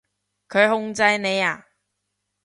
[0.49, 1.67] 佢控制你呀？